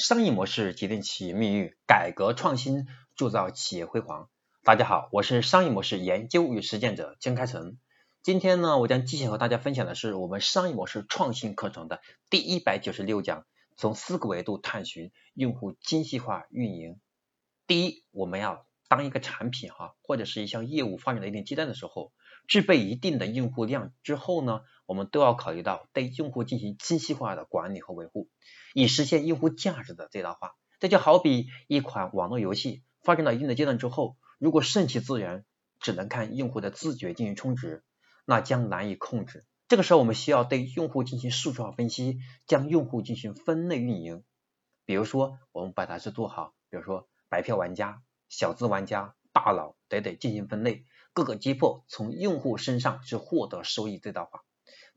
[0.00, 4.30] 商业模式决定企业命运，改革创新铸造企业辉煌。
[4.64, 7.76] 大家好，我是商业模式研究与实践者江开成。
[8.22, 12.00] 今天呢，我将继续和大家分享的是我们商业模式创新课程的
[12.30, 13.44] 第一百九十六讲，
[13.76, 16.98] 从四个维度探寻用户精细化运营。
[17.66, 22.10] 第一，我们要当一个产品哈，或者是一项业务发展到一定阶段的时候，
[22.48, 28.28] 具备一定的用户量之后呢，我们都要考虑到对用户进行精细化的管理和维护。
[28.74, 35.44] 以实现用户价值的最大化，这就好比一款网络游戏发展到一定的阶段之后，如果剩其资源
[35.80, 37.82] 只能看用户的自觉进行充值，
[38.24, 39.44] 那将难以控制。
[39.68, 44.24] 这个时候，我们需要对用户进行数据化分析，将用户进行分类运营。
[44.84, 54.44] 比如说，我们把它是做好，比如说白票玩家、小资玩家、大佬等等进行分类，各个击破，从用户身上是获得收益最大化。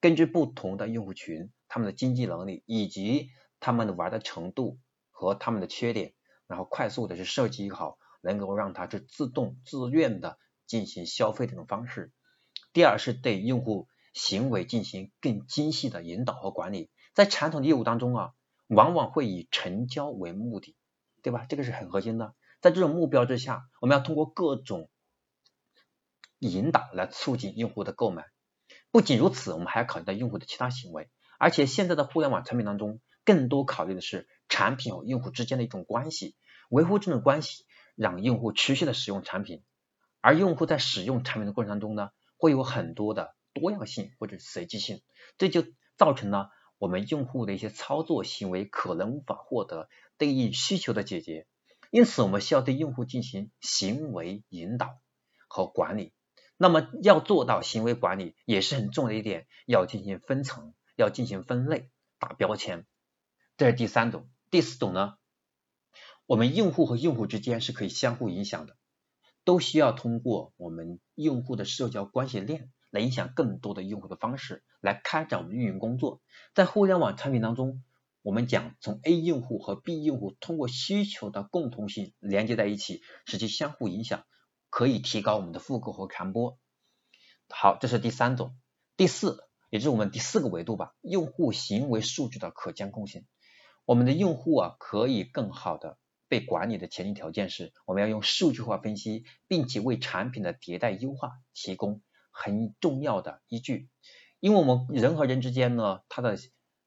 [0.00, 3.28] 根据不同的用户群，他们的经济能力以及
[3.60, 4.78] 他们的玩的程度
[5.10, 6.14] 和他们的缺点，
[6.46, 12.12] 然后快速的去设计好，能够让他去自动自愿的进行消费这种方式。
[12.72, 16.90] 第二是对用户行为进行更精细的引导和管理。
[17.14, 18.30] 在传统的业务当中啊，
[18.68, 20.76] 往往会以成交为目的，
[21.22, 21.46] 对吧？
[21.48, 22.34] 这个是很核心的。
[22.60, 24.88] 在这种目标之下，我们要通过各种
[26.40, 28.24] 引导来促进用户的购买。
[28.90, 31.08] 不仅如此，我们还要考虑到用户的其他行为。
[31.38, 36.34] 而且现在的互联网产品当中，更多考虑的是产品和用户之间的一种关系，
[36.68, 39.62] 维护这种关系，让用户持续的使用产品，
[40.20, 45.00] 而用户在使用产品的过程当中呢，会有很多的多样性或者随机性，
[45.38, 45.64] 这就
[45.96, 51.46] 造成了我们用户的一些操作行为可能无法获得对应需求的解决，
[51.90, 54.98] 因此我们需要对用户进行行为引导
[55.48, 56.12] 和管理。
[56.62, 62.84] 那么要做到行为管理，也是很重要的一点，要进行分层，要进行分类，打标签。
[63.56, 65.14] 这是第三种，第四种呢？
[66.26, 68.76] 我们用户和用户之间是可以相互影响的，
[69.42, 76.20] 都需要通过我们用户的社交关系链来影响更多的用户的方式，来开展我们运营工作。
[76.54, 77.82] 在互联网产品当中，
[78.20, 84.26] 我们讲从 A 用户和 B 用户通过需求的共同性连接在一起，使其相互影响，
[84.70, 86.58] 可以提高我们的复购和传播。
[87.48, 88.56] 好，这是第三种，
[88.96, 93.26] 第四，也就是我们第四个维度吧，用户行为数据的可监控性。
[93.84, 95.98] 我们的用户啊，可以更好的
[96.28, 103.90] 被管理的前提条件是，我们要用数据化分析，并且为产品的迭代优化提供很重要的依据。
[104.38, 106.38] 因为我们人和人之间呢，他的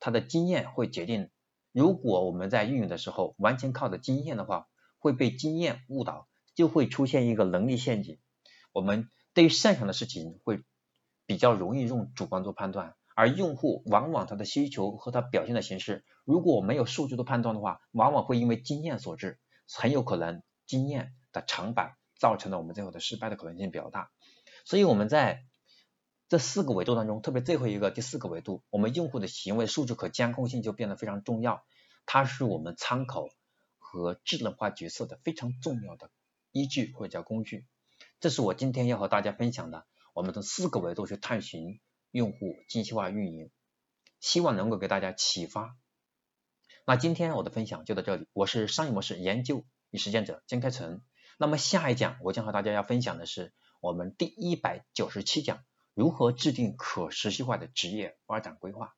[0.00, 1.30] 他的经验会决定，
[1.72, 4.66] 如果我们在运营的时候完全靠的经验的话，
[4.98, 8.18] 会被经验误导，就会出现一个能力陷阱。
[8.72, 10.64] 我们对于擅长的事情会
[11.26, 12.96] 比较容易用主观做判断。
[13.18, 19.38] 而用户往往他的需求和他表现的形式，如果我没有数据的判断的话，往往会因为经验所致，
[19.72, 24.10] 很有可能经验的长板造成了我们最后的失败的可能性比较大。
[24.66, 25.46] 所以我们在
[26.28, 31.64] 这四个维度当中，特别最后一个第四个维度，我们用户的行为数据可监控性就变得非常重要，
[32.04, 33.30] 它是我们参考
[33.78, 36.10] 和智能化决策的非常重要的
[36.56, 37.66] 依据或者叫工具。
[38.20, 41.80] 这是我今天要和大家分享的，我们从四个维度去探寻。
[42.12, 43.50] 用户精细化运营，
[44.20, 45.76] 希望能够给大家启发。
[46.86, 51.02] 那今天我的分享就到这里，我是商业模式研究与实践者江开成。
[51.36, 53.52] 那么下一讲我将和大家要分享的是
[53.82, 55.62] 我们第一百九十七讲，
[55.92, 58.94] 如何制定可持续化的职业发展规划。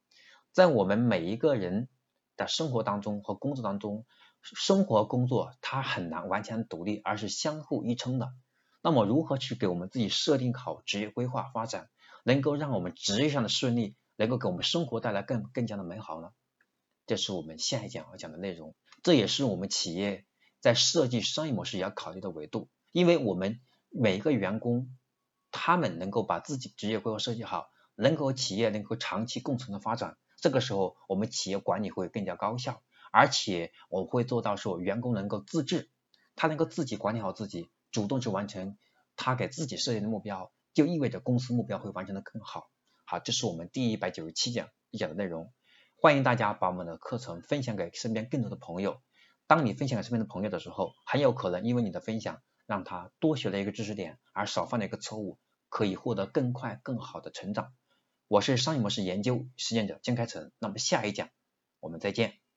[0.53, 1.89] 在我们每一个人
[2.37, 4.07] 的生活当中和工作当中，
[4.43, 8.33] 生活工作它很难完全独立，而是相互依撑的。
[8.83, 11.91] 那么如何去给我们自己设定好职业规划发展？
[12.25, 16.31] 能够让我们职业上的顺利，能够给我们生活带来更更加的美好呢？
[17.07, 20.27] 这是我们下一讲要讲的内容，这也是我们企业
[20.61, 22.69] 在设计商业模式也要考虑的维度。
[22.93, 24.95] 因为我们每一个员工，
[25.51, 32.83] 他们能够把自己职业规划设计好，能够企业能够长期共存的发展，这个时候我们企业管理会更加高效，
[33.13, 35.91] 而且我会做到说员工能够自治，
[36.37, 38.79] 他能够自己管理好自己，主动去完成
[39.17, 40.53] 他给自己设定的目标。
[40.75, 42.71] 就意味着公司目标会完成的更好。
[43.05, 45.53] 好，这是我们第一百九十七讲一讲的内容。
[45.97, 49.01] 欢迎大家把我们的课程分享给身边更多的朋友。
[49.49, 55.39] 当你分享给身边的朋友的时候，很有可能因为你的分享，让他多学了一个知识点，而少犯了一个错误，
[55.69, 57.73] 可以获得更快更好的成长。
[58.29, 60.53] 我是商业模式研究实践者江开成。
[60.61, 61.31] 那么下一讲
[61.81, 62.48] 我们再见。